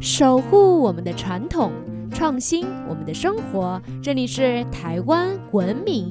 [0.00, 1.72] 守护我们的传统，
[2.10, 3.80] 创新我们的生活。
[4.02, 6.10] 这里是台湾文明。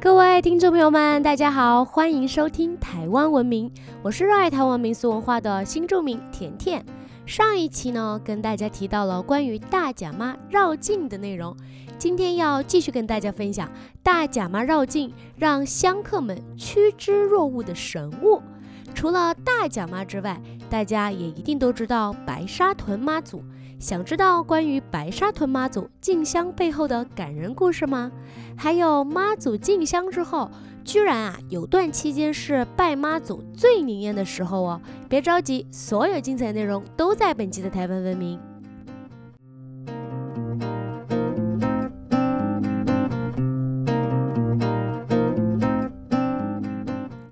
[0.00, 3.72] 各位听众朋友们，大家好，欢迎收听台湾文明，
[4.02, 6.84] 我是热爱台湾民俗文化的新著名甜甜。
[7.26, 11.56] 上一期呢，跟大家提到了关于大甲妈绕境的内容，
[11.98, 13.68] 今天要继续跟大家分享
[14.00, 18.40] 大甲妈绕境让香客们趋之若鹜的神物。
[18.94, 23.42] 除了大甲妈之外，大家也一定都知道白沙屯妈祖。
[23.80, 28.10] 想知道关于白沙屯妈祖进香背后的感人故事吗？
[28.56, 30.48] 还有妈祖进香之后，
[30.86, 34.80] 居然啊有段期间是拜妈祖最灵验的时候哦。
[35.08, 38.38] 别着急，所有精彩内容都在本期的台湾文明。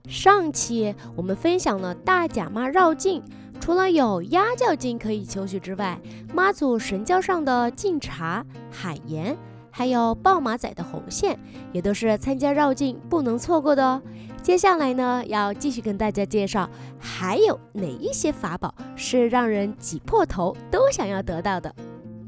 [0.09, 3.23] 上期我们分享了大甲妈绕境。
[3.61, 5.99] 除了有鸭叫境可以求取之外，
[6.35, 9.35] 妈祖神轿上的敬茶、海盐，
[9.77, 11.37] 还有豹马仔的红线，
[11.73, 14.01] 也都是参加绕境不能错过的哦。
[14.41, 21.75] 接下来呢，要继续跟大家介绍，还有哪一些法宝是让人挤破头都想要得到的。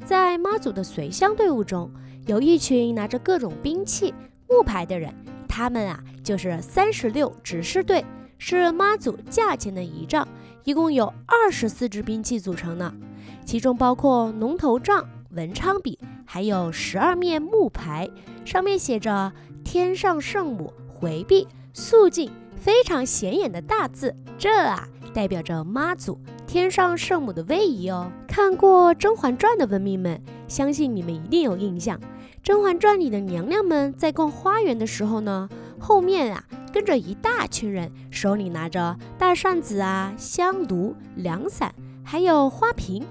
[0.05, 1.88] 在妈祖的随香队伍中，
[2.27, 4.12] 有一群拿着各种兵器、
[4.48, 5.14] 木牌的人，
[5.47, 8.05] 他们啊就是三十六指示队，
[8.38, 10.27] 是妈祖驾前的仪仗。
[10.64, 12.92] 一共有二十四支兵器组成呢，
[13.44, 18.08] 其中包括龙头杖、文昌笔，还有十二面木牌，
[18.46, 19.30] 上面写着
[19.62, 24.16] “天上圣母回避肃静”，非常显眼的大字。
[24.38, 28.10] 这啊，代表着妈祖天上圣母的威仪哦。
[28.26, 31.98] 看过《甄嬛传》的文明们，相信你们一定有印象，
[32.42, 35.48] 《甄嬛传》里的娘娘们在逛花园的时候呢，
[35.78, 36.42] 后面啊。
[36.72, 43.02] 跟着一大群人，手里拿着大扇子啊、香炉、凉伞，还有花瓶。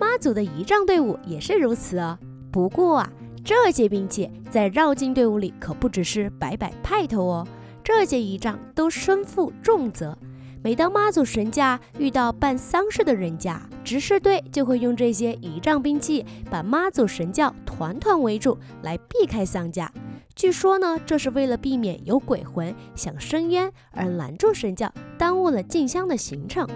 [0.00, 2.18] 妈祖的仪仗队伍也是如此哦。
[2.50, 3.12] 不过啊，
[3.44, 7.46] 这些兵器在绕境队伍里可不只是摆摆派头哦，
[7.84, 10.16] 这些仪仗都身负重责。
[10.62, 19.92] 每当妈祖神驾遇到办丧事的人家，执事队就会用这些仪仗兵器把妈祖神轿团团围住，来避开丧驾。
[20.34, 26.66] 据说呢，这是为了避免有鬼魂想伸冤而拦住神教，耽误了进香的行程。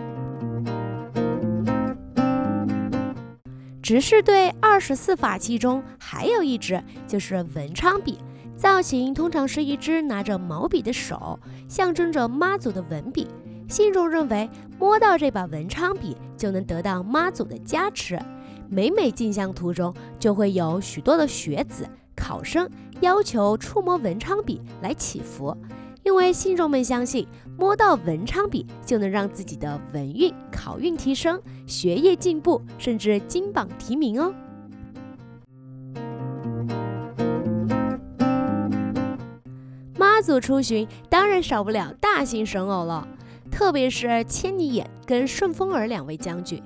[3.85, 8.17] 执事队二十四法器中还有一支，就是文昌笔，
[8.57, 13.29] 造型通常是一只拿着毛笔的手，象征着妈祖的文笔。
[13.69, 18.19] 信众认为摸到这把文昌笔就能得到妈祖的加持，
[18.71, 21.87] 每每进香途中就会有许多的学子。
[22.17, 22.67] 考生
[23.03, 25.55] 要求触摸文昌笔来祈福，
[26.05, 34.35] 因为信众们相信摸到文昌笔就能让自己的文运、考运提升，学业进步，甚至金榜题名哦。
[39.97, 43.07] 妈祖出巡当然少不了大型神偶了，
[43.51, 46.63] 特别是千里眼跟顺风耳两位将军。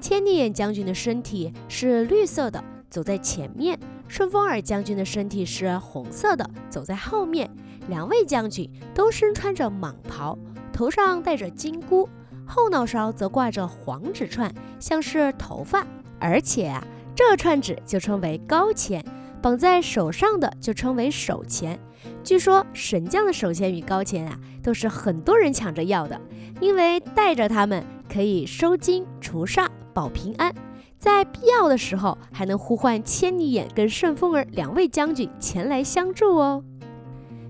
[0.00, 3.78] 千里眼将军的身体是绿色的，走在前面。
[4.08, 7.48] 顺风耳将军的身体是红色的，走在后面。
[7.90, 10.38] 两位将军都身穿着蟒袍，
[10.72, 12.08] 头上戴着金箍，
[12.46, 15.86] 后脑勺则挂着黄纸串，像是头发。
[16.18, 16.82] 而且啊，
[17.14, 19.04] 这串纸就称为高钱，
[19.42, 21.78] 绑在手上的就称为手钱。
[22.22, 26.18] 据说神将的手钱与高钱啊，都是很多人抢着要的，
[26.60, 30.54] 因为带着它们可以收金除煞、保平安。
[30.98, 36.62] 在必要的时候，还能呼唤千里眼跟顺风耳两位将军前来相助哦。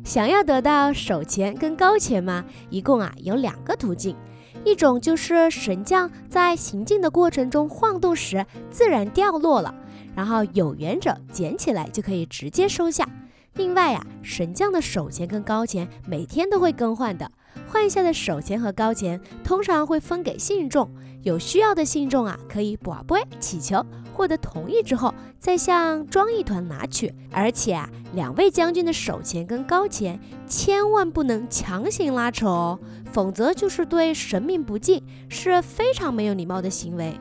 [0.05, 2.45] 想要得到手钱跟高钱吗？
[2.69, 4.17] 一共啊有两个途径，
[4.65, 9.75] 一种就是神将在行进的过程中晃动时自然掉落了，
[10.17, 13.09] 然后有缘者捡起来就可以直接收下。
[13.55, 17.31] 另外啊，神将的手钱跟高钱每天都会更换的。
[17.69, 20.89] 换下的手钱和高钱通常会分给信众，
[21.23, 23.85] 有需要的信众啊，可以卜杯祈求，
[24.15, 27.13] 获得同意之后，再向庄一团拿取。
[27.31, 32.79] 而且啊，两位将军的手钱跟高钱千万不能强行拉扯哦，
[33.13, 37.19] 否则就是对神明不敬，是非常没有礼貌的行为。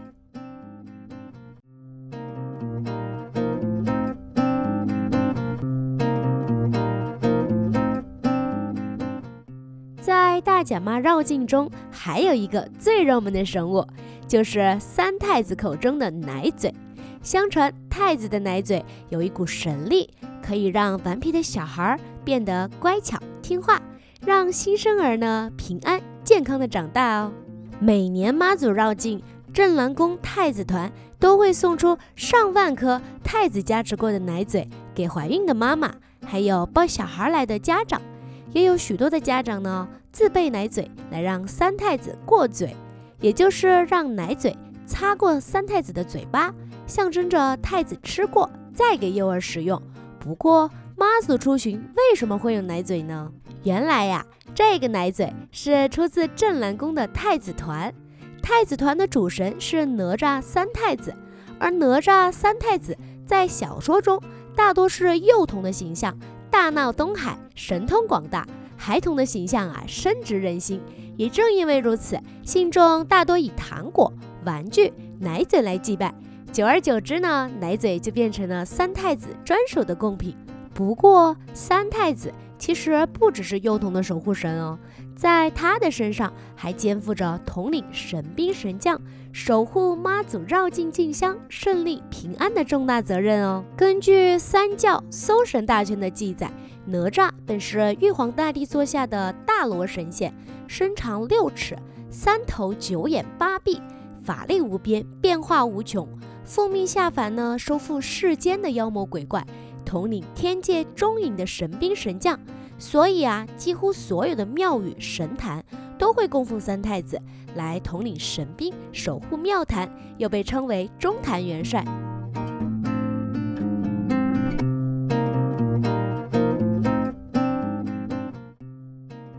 [10.60, 13.88] 大甲妈绕境中还有一个最热门的神物，
[14.28, 16.76] 就是三太子口中的奶嘴。
[17.22, 20.10] 相传太子的奶嘴有一股神力，
[20.44, 23.82] 可以让顽皮的小孩变得乖巧听话，
[24.20, 27.32] 让新生儿呢平安健康的长大哦。
[27.80, 29.24] 每年妈祖绕境，
[29.54, 35.96] 镇澜宫太子团都会送出上万颗太子加持过的奶嘴给怀孕的妈妈，
[36.26, 38.02] 还有抱小孩来的家长，
[38.52, 42.76] 也有许多的家长呢自备奶嘴来让三太子过嘴，
[43.20, 44.56] 也就是让奶嘴
[44.86, 46.54] 擦过三太子的嘴巴，
[46.88, 49.82] 象征着太子吃过再给幼儿使用。
[50.20, 53.32] 不过妈祖出巡为什么会有奶嘴呢？
[53.64, 54.26] 原来呀。
[54.56, 57.94] 这个奶嘴是出自镇澜宫的太子团，
[58.42, 61.16] 太子团的主神是哪吒三太子，
[61.60, 64.22] 而哪吒三太子在小说中
[64.56, 66.18] 大多是幼童的形象，
[66.52, 70.82] 大闹东海，神通广大，孩童的形象啊深植人心。
[71.16, 74.12] 也正因为如此，信众大多以糖果、
[74.46, 76.14] 玩具、奶嘴来祭拜，
[76.52, 80.36] 久而久之呢，奶嘴就变成了三太子专属的贡品。
[80.80, 82.34] 不过三太子。
[82.58, 84.78] 其实不只是幼童的守护神哦，
[85.16, 89.00] 在他的身上还肩负着统领神兵神将、
[89.32, 93.64] 守护妈祖绕境进香顺利平安的重大责任哦。
[93.78, 96.52] 根据三教搜神大全的记载，
[96.86, 100.34] 哪吒本是玉皇大帝座下的大罗神仙，
[100.68, 101.78] 身长六尺，
[102.10, 103.82] 三头九眼八臂，
[104.22, 106.06] 法力无边，变化无穷，
[106.44, 109.46] 奉命下凡呢，收复世间的妖魔鬼怪。
[109.90, 112.40] 统领天界中隐的神兵神将，
[112.78, 115.66] 所以啊，几乎所有的庙宇神坛
[115.98, 117.20] 都会供奉三太子
[117.56, 121.84] 来统领神兵，守护庙坛，又被称为中坛元帅。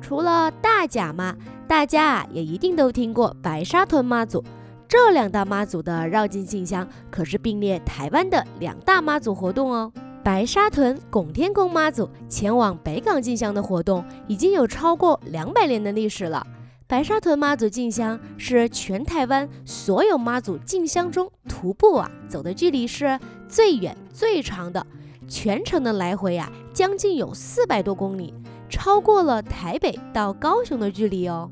[0.00, 1.36] 除了大甲妈，
[1.68, 4.42] 大家啊也一定都听过白沙屯妈祖，
[4.88, 9.92] 这两大妈祖的绕境进香可是并列台湾的两大妈祖活动哦。
[10.30, 16.46] 白沙屯拱天宫妈祖前往北港进香的活动已经有超过两百年的历史了。
[16.86, 23.18] 白沙屯妈祖进香是全台湾所有妈祖进香中徒步啊走的距离是
[23.48, 24.86] 最远最长的，
[25.26, 28.32] 全程的来回啊将近有四百多公里，
[28.68, 31.50] 超过了台北到高雄的距离哦。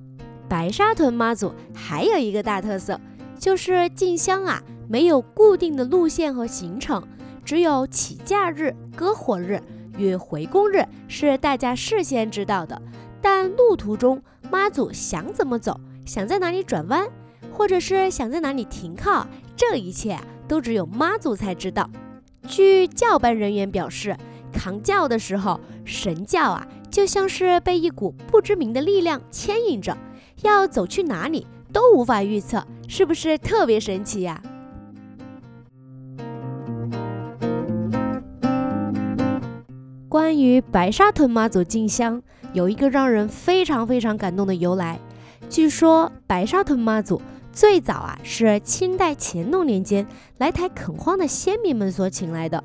[0.48, 3.00] 白沙屯妈祖还有一个大特色，
[3.40, 7.02] 就是进香啊没有固定的路线和行程。
[7.48, 9.58] 只有起驾日、割火日
[9.96, 12.78] 与回宫日是大家事先知道的，
[13.22, 17.08] 但路途中妈祖想怎么走，想在哪里转弯，
[17.50, 21.88] 或者是想在哪里停靠，这一切都只有妈祖才知道。
[22.46, 24.14] 据教班人员表示，
[24.52, 29.96] 扛轿的时候，神轿啊就像是被一股不知名的力量牵引着，
[30.42, 34.38] 要走去哪里都无法预测，是不是特别神奇呀？
[40.28, 42.22] 关于白沙屯妈祖进香，
[42.52, 45.00] 有一个让人非常非常感动的由来。
[45.48, 52.62] 据说白沙屯妈祖最早啊是清代乾隆年间来台垦荒的先民们所请来的，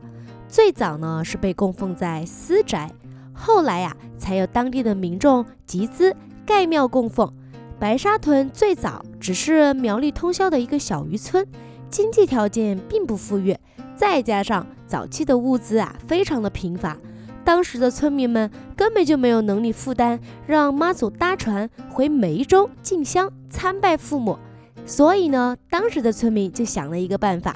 [0.50, 2.92] 最早呢是被供奉在私宅，
[3.31, 6.13] 后来呀才有当地的民众集资
[6.45, 7.31] 盖庙供奉。
[7.80, 11.48] 白沙屯最早只是苗栗通宵的一个小渔村，
[11.89, 13.57] 经济条件并不富裕，
[13.95, 16.98] 再加上早期的物资啊非常的贫乏。
[17.43, 24.38] 当时的村民们根本就没有能力负担让妈祖搭船回梅州进香参拜父母，
[24.85, 27.55] 所以呢，当时的村民就想了一个办法，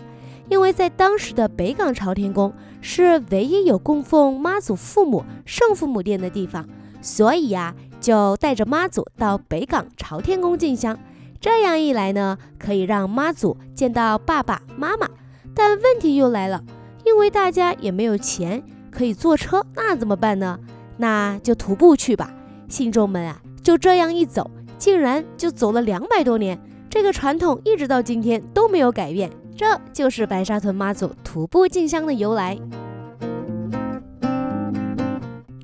[0.49, 6.67] 因为在当时的北港朝天宫是唯一有供奉妈祖父母圣父母殿的地方，
[7.01, 10.97] 所以呀，就带着妈祖到北港朝天宫进香。
[11.39, 15.07] 这样一来呢，可以让妈祖见到爸爸妈妈。
[15.55, 16.63] 但问题又来了，
[17.05, 18.63] 因为大家也没有钱。
[18.97, 20.59] 可以坐车，那怎么办呢？
[20.97, 22.33] 那就徒步去吧。
[22.67, 24.49] 信众们啊，就这样一走，
[24.79, 26.59] 竟然就走了两百多年。
[26.89, 29.29] 这个传统一直到今天都没有改变。
[29.55, 32.57] 这就是白沙屯妈祖徒步进香的由来。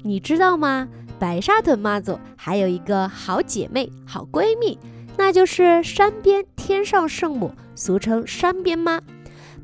[0.04, 0.88] 你知道吗？
[1.18, 4.78] 白沙屯妈祖还有一个好姐妹、好闺蜜，
[5.18, 9.02] 那就是山边天上圣母，俗称山边妈。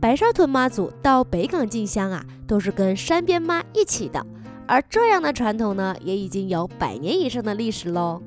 [0.01, 4.25] 白沙屯妈祖到北港进香啊，都是跟山边妈一起的，
[4.65, 8.21] 而这样的传统呢，也已经有百年以上的历史喽。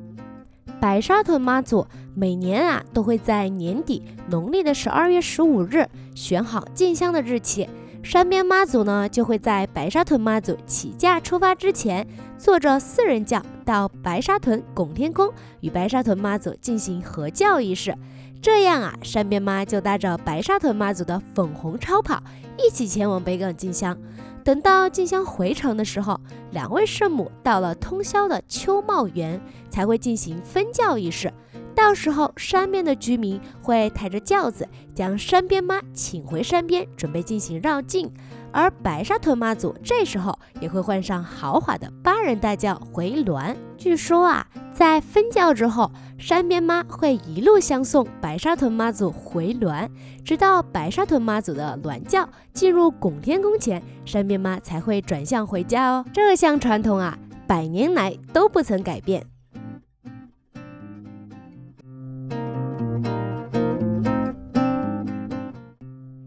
[0.78, 7.66] 白沙屯妈祖每年啊，都会在年底农历的十二月十五日选好进香的日期，
[8.02, 17.96] 山边妈祖呢就会在白沙屯妈祖起驾出发之前，坐着四人轿到白沙屯拱天宫与白沙屯妈祖进行合轿仪式。
[18.42, 22.20] 这样啊，山边妈就搭着白沙屯妈祖的粉红超跑，
[22.58, 23.96] 一起前往北港进香。
[24.42, 26.18] 等到进香回程的时候，
[26.50, 31.32] 两位圣母到了通宵的秋茂园，才会进行分教仪式。
[31.72, 38.12] 到时候，山边的居民会抬着轿子将山边妈请回山边，准备进行绕境。
[38.52, 43.56] 而白沙屯妈祖这时候也会换上豪华的八人大轿回銮。
[43.78, 49.88] 据说啊，在分教之后，山边妈会一路相送白沙屯妈祖回銮，
[50.25, 56.04] 直到白沙屯妈祖的銮轿进入拱天宫前，山边妈才会转向回家哦。
[56.12, 59.26] 这项传统啊，百年来都不曾改变。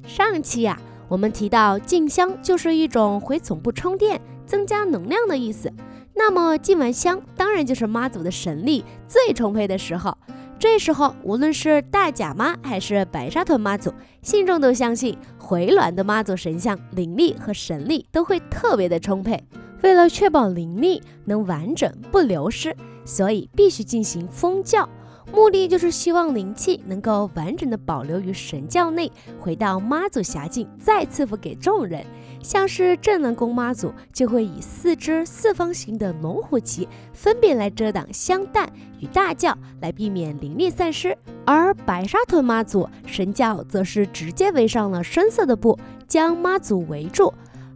[0.07, 0.77] 上期呀。
[1.15, 5.71] 我们提到进香就是一种回总部充电、增加能量的意思。
[6.13, 10.17] 那么进完香，当然就是妈祖的神力最充沛的时候。
[10.59, 19.41] 这时候，无论是大甲妈还是白沙屯妈祖，信众都相信回銮的妈祖神像灵力和神力都会特别的充沛。
[19.83, 24.89] 为了确保灵力能完整不流失，所以必须进行封教。
[25.33, 32.05] 目的就是希望灵气能够完整的保留于神教内，回到妈祖辖境，再赐福给众人。
[32.41, 41.11] 像是镇南宫妈祖就会以四只四方形的龙虎旗，分别来遮挡香弹与大轿，来避免灵力散失；
[41.43, 45.77] 而白沙屯妈祖神教则是直接围上了深色的布，
[46.07, 47.33] 将妈祖围住。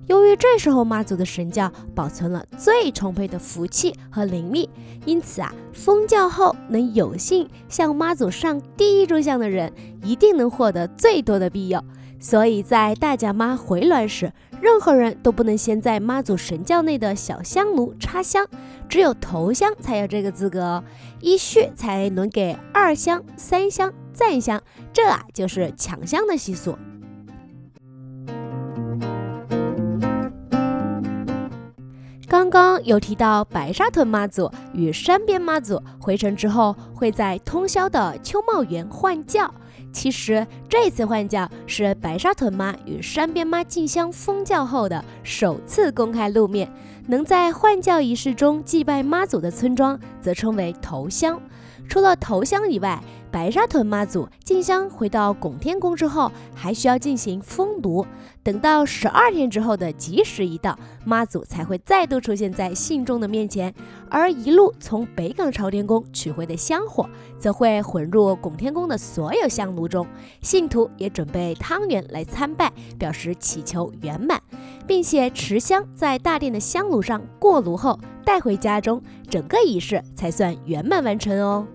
[0.09, 4.67] 由于这时候妈祖的神教保存了最充沛的福气和灵力，
[5.05, 11.79] 因此啊，封教后能有幸向妈祖上第一炷香的人，一定能获得最多的庇佑。
[12.19, 18.47] 所以在大甲妈回銮时，任何人都不能先在妈祖神教内的小香炉插香，
[18.89, 20.83] 只有头香才有这个资格哦。
[21.21, 24.59] 依序才轮给二香、三香、赞香，
[24.91, 26.75] 这啊就是抢香的习俗。
[32.39, 39.53] 刚刚有提到白沙屯妈祖与山边妈祖回城之后，会在通宵的秋茂园换轿。
[39.91, 46.71] 其实这次换轿是白沙屯妈与山边妈进香封轿后的首次公开露面。
[47.07, 51.37] 能在换轿仪式中祭拜妈祖的村庄，则称为头乡。
[51.89, 58.05] 除了头乡以外，白沙屯妈祖进香回到拱天宫之后，还需要进行封炉。
[58.41, 63.73] 等到十二天之后的吉时一到，妈祖才会再度出现在信众的面前。
[64.09, 67.07] 而一路从北港朝天宫取回的香火，
[67.37, 70.07] 则会混入拱天宫的所有香炉中。
[70.41, 74.41] 信徒也准备汤圆来参拜，表示祈求圆满，
[74.87, 81.67] 并且持香在大殿的香炉上过炉后带回家中，整个仪式才算圆满完成哦。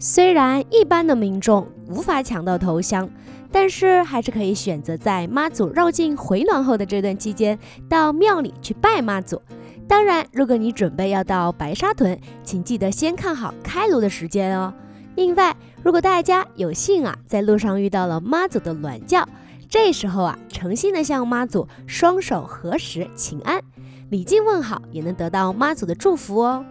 [0.00, 3.10] 虽然一般的民众无法抢到头香，
[3.50, 9.42] 但是还是可以选择在妈祖绕境回銮后的这段期间，到庙里去拜妈祖。
[9.88, 14.72] 当然，如果你准备要到白沙屯，请记得先看好开炉的时间哦。
[15.16, 19.26] 另外，如果大家有幸啊，在路上遇到了妈祖的銮轿，
[19.68, 23.60] 这时候啊，诚心的向妈祖双手合十请安，
[24.10, 26.64] 礼敬问好，也能得到妈祖的祝福哦。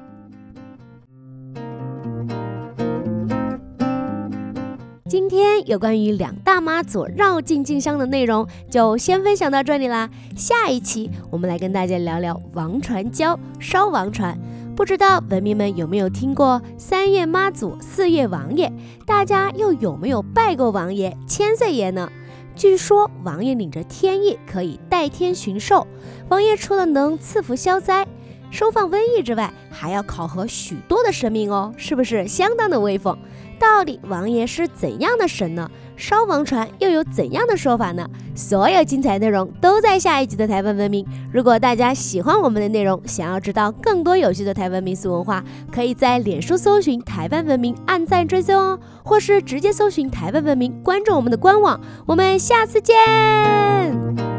[5.09, 10.09] 今天有关于两大妈祖绕境进香的内容，就先分享到这里啦。
[10.35, 14.37] 下一期我们来跟大家聊聊王传教烧王船。
[14.75, 18.69] 不知道文明们有没有听过三月妈祖，四月王爷？
[19.05, 22.11] 大家又有没有拜过王爷、千岁爷呢？
[22.53, 25.87] 据说王爷领着天意，可以代天巡狩。
[26.27, 28.05] 王爷除了能赐福消灾、
[28.51, 33.17] 收放瘟疫之外，还要考核许多的生命哦，是不是相当的威风？
[33.59, 35.69] 到底王爷是怎样的神呢？
[35.95, 38.07] 烧王船又有怎样的说法呢？
[38.35, 41.05] 所有精彩内容都在下一集的台湾文明。
[41.31, 51.81] 如果大家喜欢我们的内容，想要知道更多有趣的台湾民俗文化，可以在脸书搜寻台湾文明，按赞追踪哦，或是直接搜寻台湾文明，关注我们的官网。
[52.05, 54.36] 我们下次见。